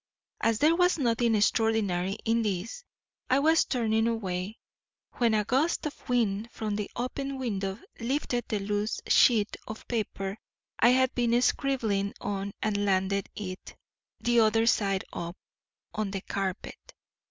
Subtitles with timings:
[0.41, 2.83] As there was nothing extraordinary in this,
[3.29, 4.57] I was turning away,
[5.17, 10.39] when a gust of wind from the open window lifted the loose sheet of paper
[10.79, 13.75] I had been scribbling on and landed it,
[14.19, 15.37] the other side up,
[15.93, 16.95] on the carpet.